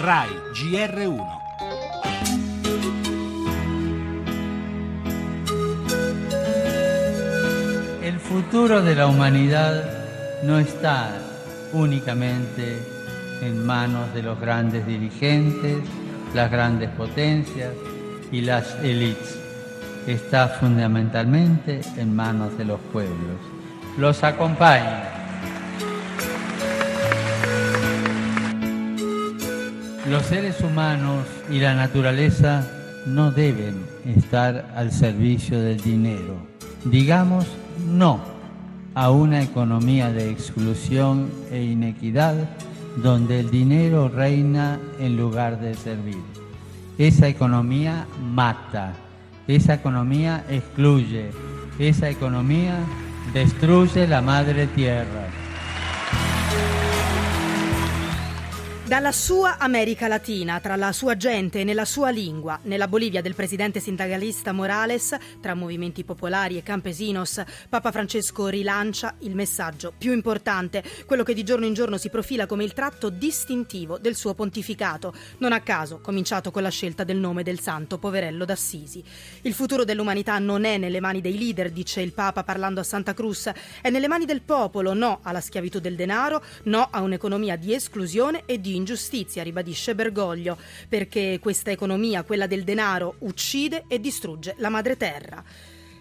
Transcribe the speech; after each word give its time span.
RAI 0.00 0.28
GR1. 0.54 1.26
El 8.04 8.20
futuro 8.20 8.80
de 8.80 8.94
la 8.94 9.08
humanidad 9.08 9.82
no 10.44 10.60
está 10.60 11.10
únicamente 11.72 12.80
en 13.42 13.66
manos 13.66 14.14
de 14.14 14.22
los 14.22 14.38
grandes 14.38 14.86
dirigentes, 14.86 15.78
las 16.32 16.48
grandes 16.48 16.90
potencias 16.90 17.72
y 18.30 18.42
las 18.42 18.76
élites. 18.84 19.36
Está 20.06 20.46
fundamentalmente 20.46 21.80
en 21.96 22.14
manos 22.14 22.56
de 22.56 22.66
los 22.66 22.78
pueblos. 22.92 23.40
Los 23.96 24.22
acompaña. 24.22 25.17
Los 30.10 30.22
seres 30.24 30.62
humanos 30.62 31.26
y 31.50 31.58
la 31.58 31.74
naturaleza 31.74 32.66
no 33.04 33.30
deben 33.30 33.84
estar 34.06 34.72
al 34.74 34.90
servicio 34.90 35.60
del 35.60 35.78
dinero. 35.82 36.34
Digamos 36.84 37.46
no 37.86 38.18
a 38.94 39.10
una 39.10 39.42
economía 39.42 40.10
de 40.10 40.30
exclusión 40.30 41.30
e 41.50 41.62
inequidad 41.62 42.34
donde 42.96 43.40
el 43.40 43.50
dinero 43.50 44.08
reina 44.08 44.80
en 44.98 45.18
lugar 45.18 45.60
de 45.60 45.74
servir. 45.74 46.22
Esa 46.96 47.28
economía 47.28 48.06
mata, 48.18 48.94
esa 49.46 49.74
economía 49.74 50.42
excluye, 50.48 51.30
esa 51.78 52.08
economía 52.08 52.78
destruye 53.34 54.08
la 54.08 54.22
madre 54.22 54.68
tierra. 54.68 55.27
Dalla 58.88 59.12
sua 59.12 59.58
America 59.58 60.08
Latina, 60.08 60.60
tra 60.60 60.74
la 60.74 60.92
sua 60.92 61.14
gente 61.14 61.60
e 61.60 61.64
nella 61.64 61.84
sua 61.84 62.08
lingua, 62.08 62.58
nella 62.62 62.88
Bolivia 62.88 63.20
del 63.20 63.34
presidente 63.34 63.80
sindacalista 63.80 64.52
Morales, 64.52 65.14
tra 65.42 65.52
movimenti 65.52 66.04
popolari 66.04 66.56
e 66.56 66.62
campesinos, 66.62 67.42
Papa 67.68 67.92
Francesco 67.92 68.46
rilancia 68.46 69.14
il 69.18 69.34
messaggio 69.34 69.92
più 69.96 70.12
importante, 70.14 70.82
quello 71.04 71.22
che 71.22 71.34
di 71.34 71.44
giorno 71.44 71.66
in 71.66 71.74
giorno 71.74 71.98
si 71.98 72.08
profila 72.08 72.46
come 72.46 72.64
il 72.64 72.72
tratto 72.72 73.10
distintivo 73.10 73.98
del 73.98 74.16
suo 74.16 74.32
pontificato, 74.32 75.12
non 75.36 75.52
a 75.52 75.60
caso 75.60 76.00
cominciato 76.00 76.50
con 76.50 76.62
la 76.62 76.70
scelta 76.70 77.04
del 77.04 77.18
nome 77.18 77.42
del 77.42 77.60
santo 77.60 77.98
poverello 77.98 78.46
d'Assisi. 78.46 79.04
Il 79.42 79.52
futuro 79.52 79.84
dell'umanità 79.84 80.38
non 80.38 80.64
è 80.64 80.78
nelle 80.78 81.00
mani 81.00 81.20
dei 81.20 81.36
leader, 81.36 81.70
dice 81.72 82.00
il 82.00 82.14
Papa 82.14 82.42
parlando 82.42 82.80
a 82.80 82.84
Santa 82.84 83.12
Cruz, 83.12 83.52
è 83.82 83.90
nelle 83.90 84.08
mani 84.08 84.24
del 84.24 84.40
popolo, 84.40 84.94
no 84.94 85.18
alla 85.24 85.42
schiavitù 85.42 85.78
del 85.78 85.94
denaro, 85.94 86.42
no 86.64 86.88
a 86.90 87.02
un'economia 87.02 87.56
di 87.56 87.74
esclusione 87.74 88.44
e 88.46 88.58
di 88.58 88.76
ingiustizia, 88.78 89.42
ribadisce 89.42 89.94
Bergoglio, 89.94 90.56
perché 90.88 91.38
questa 91.40 91.70
economia, 91.70 92.22
quella 92.22 92.46
del 92.46 92.64
denaro, 92.64 93.16
uccide 93.18 93.84
e 93.86 94.00
distrugge 94.00 94.54
la 94.58 94.70
madre 94.70 94.96
terra. 94.96 95.44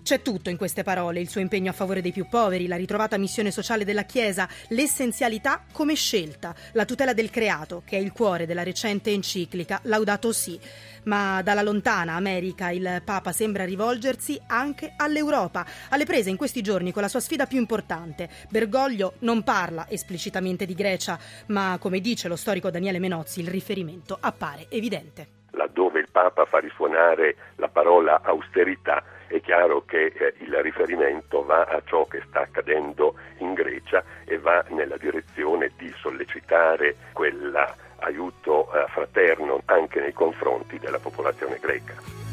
C'è 0.07 0.21
tutto 0.21 0.49
in 0.49 0.55
queste 0.55 0.83
parole, 0.83 1.19
il 1.19 1.27
suo 1.27 1.41
impegno 1.41 1.69
a 1.69 1.73
favore 1.73 1.99
dei 1.99 2.13
più 2.13 2.29
poveri, 2.29 2.67
la 2.67 2.77
ritrovata 2.77 3.17
missione 3.17 3.51
sociale 3.51 3.83
della 3.83 4.03
Chiesa, 4.03 4.47
l'essenzialità 4.69 5.65
come 5.73 5.95
scelta, 5.95 6.55
la 6.71 6.85
tutela 6.85 7.11
del 7.11 7.29
creato, 7.29 7.83
che 7.85 7.97
è 7.97 7.99
il 7.99 8.13
cuore 8.13 8.45
della 8.45 8.63
recente 8.63 9.11
enciclica 9.11 9.81
Laudato 9.83 10.31
Si. 10.31 10.57
Ma 11.03 11.41
dalla 11.41 11.61
lontana 11.61 12.13
America 12.13 12.69
il 12.69 13.01
Papa 13.03 13.33
sembra 13.33 13.65
rivolgersi 13.65 14.39
anche 14.47 14.93
all'Europa, 14.95 15.65
alle 15.89 16.05
prese 16.05 16.29
in 16.29 16.37
questi 16.37 16.61
giorni 16.61 16.93
con 16.93 17.01
la 17.01 17.09
sua 17.09 17.19
sfida 17.19 17.45
più 17.45 17.57
importante. 17.57 18.29
Bergoglio 18.49 19.15
non 19.19 19.43
parla 19.43 19.87
esplicitamente 19.89 20.65
di 20.65 20.73
Grecia, 20.73 21.19
ma 21.47 21.75
come 21.81 21.99
dice 21.99 22.29
lo 22.29 22.37
storico 22.37 22.71
Daniele 22.71 22.99
Menozzi, 22.99 23.41
il 23.41 23.49
riferimento 23.49 24.17
appare 24.17 24.67
evidente. 24.69 25.35
Laddove 25.51 25.99
il 25.99 26.07
Papa 26.09 26.45
fa 26.45 26.59
risuonare 26.59 27.35
la 27.55 27.67
parola 27.67 28.21
austerità, 28.23 29.03
è 29.27 29.41
chiaro 29.41 29.83
che 29.85 30.05
eh, 30.05 30.33
il 30.39 30.55
riferimento 30.61 31.43
va 31.43 31.63
a 31.63 31.81
ciò 31.85 32.05
che 32.05 32.23
sta 32.27 32.41
accadendo 32.41 33.15
in 33.39 33.53
Grecia 33.53 34.03
e 34.25 34.37
va 34.37 34.63
nella 34.69 34.97
direzione 34.97 35.71
di 35.77 35.91
sollecitare 35.99 36.95
quell'aiuto 37.13 38.71
eh, 38.73 38.85
fraterno 38.87 39.61
anche 39.65 39.99
nei 39.99 40.13
confronti 40.13 40.79
della 40.79 40.99
popolazione 40.99 41.57
greca. 41.59 42.26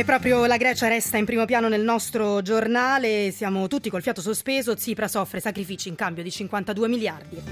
E 0.00 0.04
proprio 0.06 0.46
la 0.46 0.56
Grecia 0.56 0.88
resta 0.88 1.18
in 1.18 1.26
primo 1.26 1.44
piano 1.44 1.68
nel 1.68 1.82
nostro 1.82 2.40
giornale, 2.40 3.30
siamo 3.32 3.68
tutti 3.68 3.90
col 3.90 4.00
fiato 4.00 4.22
sospeso, 4.22 4.74
Tsipras 4.74 5.14
offre 5.16 5.40
sacrifici 5.40 5.90
in 5.90 5.94
cambio 5.94 6.22
di 6.22 6.30
52 6.30 6.88
miliardi. 6.88 7.42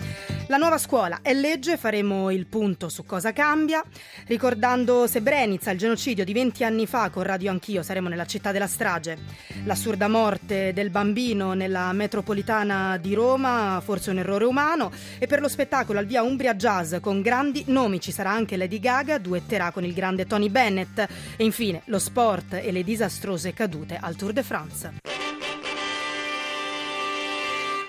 La 0.46 0.56
nuova 0.56 0.78
scuola 0.78 1.18
è 1.20 1.34
legge, 1.34 1.76
faremo 1.76 2.30
il 2.30 2.46
punto 2.46 2.88
su 2.88 3.04
cosa 3.04 3.34
cambia. 3.34 3.84
Ricordando 4.26 5.06
Srebrenica, 5.06 5.70
il 5.72 5.76
genocidio 5.76 6.24
di 6.24 6.32
20 6.32 6.64
anni 6.64 6.86
fa, 6.86 7.10
con 7.10 7.22
Radio 7.22 7.50
Anch'io 7.50 7.82
saremo 7.82 8.08
nella 8.08 8.24
città 8.24 8.50
della 8.50 8.66
strage. 8.66 9.18
L'assurda 9.64 10.08
morte 10.08 10.72
del 10.72 10.88
bambino 10.88 11.52
nella 11.52 11.92
metropolitana 11.92 12.96
di 12.96 13.12
Roma, 13.12 13.82
forse 13.84 14.08
un 14.08 14.20
errore 14.20 14.46
umano. 14.46 14.90
E 15.18 15.26
per 15.26 15.42
lo 15.42 15.48
spettacolo 15.48 15.98
al 15.98 16.06
via 16.06 16.22
Umbria 16.22 16.54
Jazz 16.54 16.94
con 17.02 17.20
grandi 17.20 17.64
nomi 17.66 18.00
ci 18.00 18.10
sarà 18.10 18.30
anche 18.30 18.56
Lady 18.56 18.80
Gaga, 18.80 19.18
duetterà 19.18 19.70
con 19.70 19.84
il 19.84 19.92
grande 19.92 20.24
Tony 20.24 20.48
Bennett. 20.48 20.98
E 21.36 21.44
infine 21.44 21.82
lo 21.84 21.98
sport 21.98 22.37
e 22.50 22.72
le 22.72 22.82
disastrose 22.82 23.52
cadute 23.52 23.98
al 24.00 24.16
Tour 24.16 24.32
de 24.32 24.42
France. 24.42 25.17